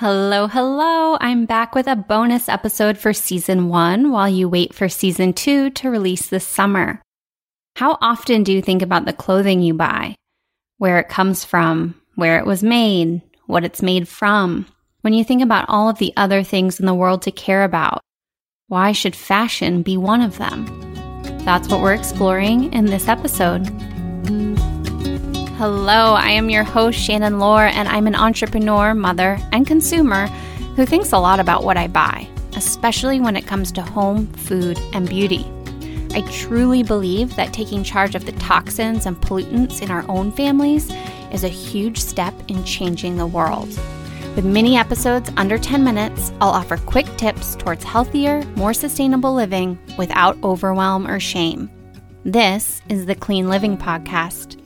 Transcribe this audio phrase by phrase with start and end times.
[0.00, 1.18] Hello, hello.
[1.20, 5.70] I'm back with a bonus episode for season one while you wait for season two
[5.70, 7.02] to release this summer.
[7.74, 10.14] How often do you think about the clothing you buy?
[10.76, 14.66] Where it comes from, where it was made, what it's made from?
[15.00, 18.00] When you think about all of the other things in the world to care about,
[18.68, 20.64] why should fashion be one of them?
[21.44, 23.66] That's what we're exploring in this episode.
[25.58, 30.28] Hello, I am your host, Shannon Lohr, and I'm an entrepreneur, mother, and consumer
[30.76, 34.78] who thinks a lot about what I buy, especially when it comes to home, food,
[34.92, 35.44] and beauty.
[36.12, 40.92] I truly believe that taking charge of the toxins and pollutants in our own families
[41.32, 43.68] is a huge step in changing the world.
[44.36, 49.76] With mini episodes under 10 minutes, I'll offer quick tips towards healthier, more sustainable living
[49.98, 51.68] without overwhelm or shame.
[52.24, 54.57] This is the Clean Living Podcast.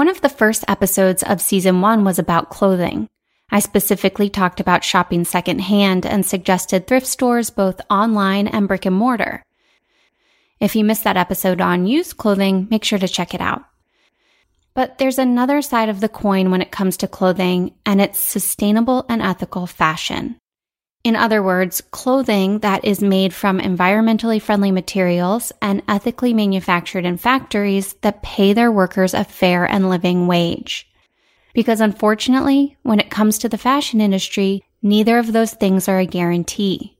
[0.00, 3.10] One of the first episodes of season one was about clothing.
[3.50, 8.96] I specifically talked about shopping secondhand and suggested thrift stores both online and brick and
[8.96, 9.44] mortar.
[10.58, 13.62] If you missed that episode on used clothing, make sure to check it out.
[14.72, 19.04] But there's another side of the coin when it comes to clothing, and it's sustainable
[19.10, 20.39] and ethical fashion.
[21.02, 27.16] In other words, clothing that is made from environmentally friendly materials and ethically manufactured in
[27.16, 30.86] factories that pay their workers a fair and living wage.
[31.54, 36.06] Because unfortunately, when it comes to the fashion industry, neither of those things are a
[36.06, 36.98] guarantee.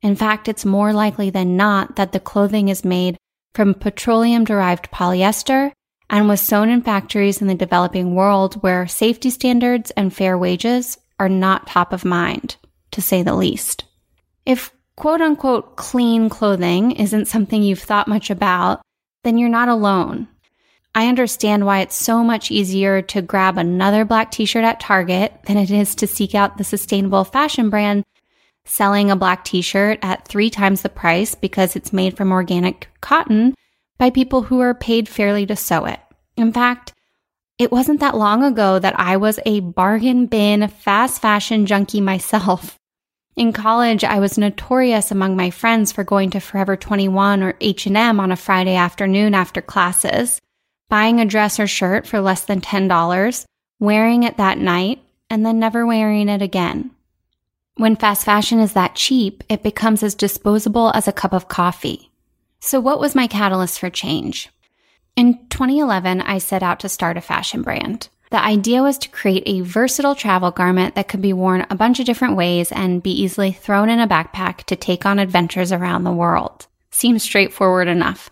[0.00, 3.18] In fact, it's more likely than not that the clothing is made
[3.54, 5.70] from petroleum derived polyester
[6.08, 10.96] and was sewn in factories in the developing world where safety standards and fair wages
[11.20, 12.56] are not top of mind
[12.94, 13.84] to say the least.
[14.46, 18.80] If quote unquote clean clothing isn't something you've thought much about,
[19.22, 20.28] then you're not alone.
[20.94, 25.32] I understand why it's so much easier to grab another black t shirt at Target
[25.46, 28.04] than it is to seek out the sustainable fashion brand
[28.64, 32.88] selling a black t shirt at three times the price because it's made from organic
[33.00, 33.54] cotton
[33.98, 36.00] by people who are paid fairly to sew it.
[36.36, 36.92] In fact,
[37.58, 42.76] it wasn't that long ago that I was a bargain bin fast fashion junkie myself.
[43.36, 48.20] In college, I was notorious among my friends for going to Forever 21 or H&M
[48.20, 50.40] on a Friday afternoon after classes,
[50.88, 53.44] buying a dress or shirt for less than $10,
[53.80, 56.92] wearing it that night, and then never wearing it again.
[57.76, 62.12] When fast fashion is that cheap, it becomes as disposable as a cup of coffee.
[62.60, 64.48] So what was my catalyst for change?
[65.16, 68.08] In 2011, I set out to start a fashion brand.
[68.30, 72.00] The idea was to create a versatile travel garment that could be worn a bunch
[72.00, 76.04] of different ways and be easily thrown in a backpack to take on adventures around
[76.04, 76.66] the world.
[76.90, 78.30] Seems straightforward enough.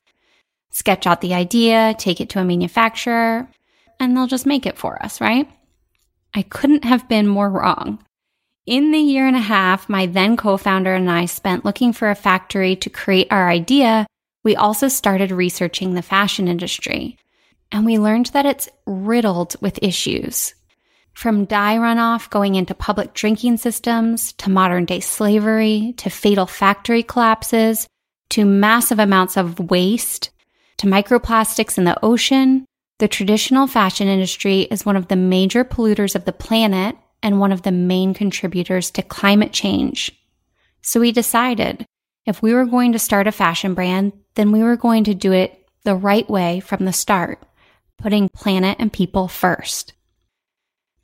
[0.70, 3.48] Sketch out the idea, take it to a manufacturer,
[4.00, 5.48] and they'll just make it for us, right?
[6.34, 8.02] I couldn't have been more wrong.
[8.64, 12.10] In the year and a half my then co founder and I spent looking for
[12.10, 14.06] a factory to create our idea,
[14.42, 17.18] we also started researching the fashion industry
[17.72, 20.54] and we learned that it's riddled with issues.
[21.14, 27.02] From dye runoff going into public drinking systems, to modern day slavery, to fatal factory
[27.02, 27.86] collapses,
[28.30, 30.30] to massive amounts of waste,
[30.78, 32.66] to microplastics in the ocean,
[32.98, 37.52] the traditional fashion industry is one of the major polluters of the planet and one
[37.52, 40.12] of the main contributors to climate change.
[40.82, 41.84] So we decided
[42.26, 45.32] if we were going to start a fashion brand, then we were going to do
[45.32, 47.42] it the right way from the start
[48.02, 49.94] putting planet and people first.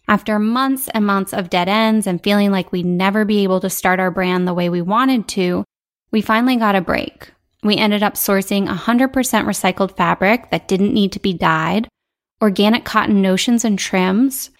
[0.09, 3.71] After months and months of dead ends and feeling like we'd never be able to
[3.71, 5.65] start our brand the way we wanted to,
[6.11, 7.31] we finally got a break.
[7.63, 11.89] We ended up sourcing 100% recycled fabric that didn't need to be dyed,
[12.41, 14.51] organic cotton notions and trims,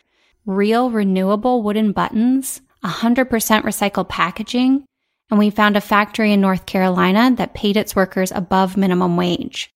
[0.47, 4.85] real renewable wooden buttons, 100% recycled packaging,
[5.31, 9.71] and we found a factory in North Carolina that paid its workers above minimum wage.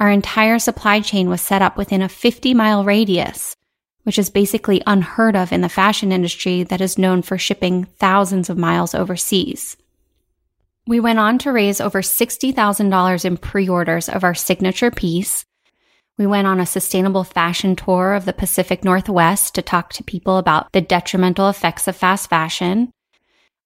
[0.00, 3.54] Our entire supply chain was set up within a 50 mile radius,
[4.04, 8.48] which is basically unheard of in the fashion industry that is known for shipping thousands
[8.48, 9.76] of miles overseas.
[10.86, 15.44] We went on to raise over $60,000 in pre orders of our signature piece.
[16.16, 20.38] We went on a sustainable fashion tour of the Pacific Northwest to talk to people
[20.38, 22.90] about the detrimental effects of fast fashion.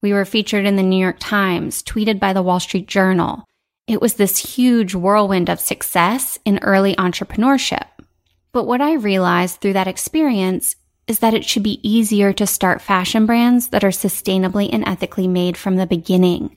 [0.02, 3.44] We were featured in the New York Times, tweeted by the Wall Street Journal,
[3.86, 7.86] it was this huge whirlwind of success in early entrepreneurship.
[8.52, 10.76] But what I realized through that experience
[11.06, 15.28] is that it should be easier to start fashion brands that are sustainably and ethically
[15.28, 16.56] made from the beginning.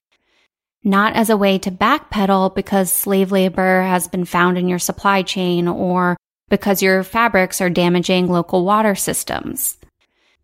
[0.84, 5.22] Not as a way to backpedal because slave labor has been found in your supply
[5.22, 6.16] chain or
[6.50, 9.78] because your fabrics are damaging local water systems.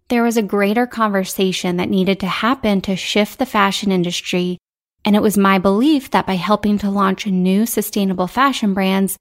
[0.10, 4.58] There was a greater conversation that needed to happen to shift the fashion industry,
[5.06, 9.18] and it was my belief that by helping to launch new sustainable fashion brands,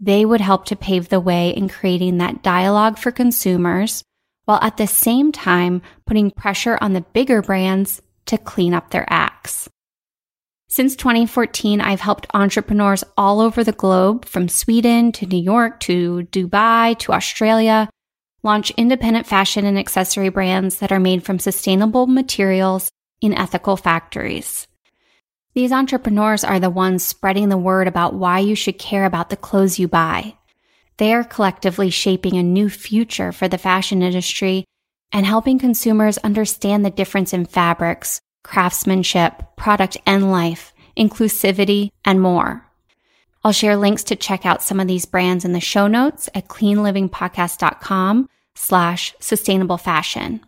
[0.00, 4.02] they would help to pave the way in creating that dialogue for consumers,
[4.46, 9.06] while at the same time putting pressure on the bigger brands to clean up their
[9.08, 9.68] acts.
[10.68, 16.26] Since 2014, I've helped entrepreneurs all over the globe, from Sweden to New York to
[16.32, 17.90] Dubai to Australia,
[18.42, 24.66] launch independent fashion and accessory brands that are made from sustainable materials in ethical factories.
[25.54, 29.36] These entrepreneurs are the ones spreading the word about why you should care about the
[29.36, 30.34] clothes you buy.
[30.96, 34.64] They are collectively shaping a new future for the fashion industry
[35.12, 42.66] and helping consumers understand the difference in fabrics, craftsmanship, product and life, inclusivity, and more.
[43.44, 46.48] I'll share links to check out some of these brands in the show notes at
[46.48, 50.40] cleanlivingpodcast.com slash sustainable fashion.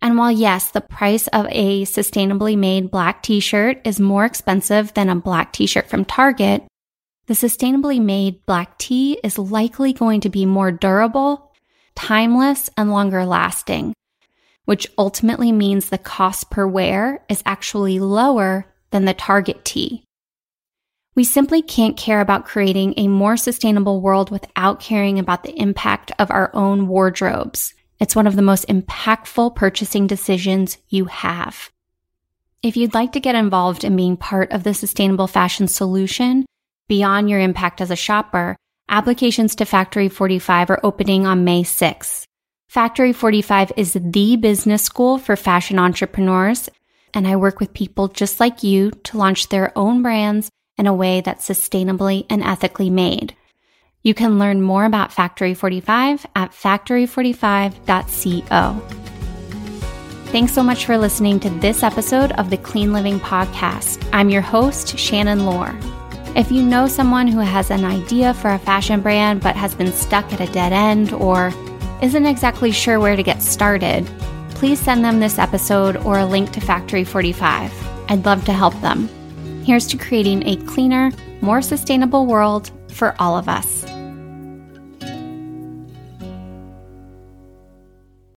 [0.00, 5.08] And while yes, the price of a sustainably made black t-shirt is more expensive than
[5.08, 6.64] a black t-shirt from Target,
[7.26, 11.52] the sustainably made black tee is likely going to be more durable,
[11.94, 13.92] timeless, and longer lasting
[14.68, 20.04] which ultimately means the cost per wear is actually lower than the target tee.
[21.14, 26.12] We simply can't care about creating a more sustainable world without caring about the impact
[26.18, 27.72] of our own wardrobes.
[28.00, 31.70] It's one of the most impactful purchasing decisions you have.
[32.62, 36.46] If you'd like to get involved in being part of the sustainable fashion solution
[36.88, 38.56] beyond your impact as a shopper,
[38.88, 42.24] applications to Factory 45 are opening on May 6th.
[42.68, 46.68] Factory 45 is the business school for fashion entrepreneurs,
[47.14, 50.94] and I work with people just like you to launch their own brands in a
[50.94, 53.34] way that's sustainably and ethically made.
[54.08, 58.82] You can learn more about Factory 45 at factory45.co.
[60.32, 64.02] Thanks so much for listening to this episode of the Clean Living Podcast.
[64.10, 65.78] I'm your host, Shannon Lohr.
[66.34, 69.92] If you know someone who has an idea for a fashion brand but has been
[69.92, 71.52] stuck at a dead end or
[72.00, 74.06] isn't exactly sure where to get started,
[74.52, 77.70] please send them this episode or a link to Factory 45.
[78.08, 79.06] I'd love to help them.
[79.66, 81.12] Here's to creating a cleaner,
[81.42, 83.77] more sustainable world for all of us.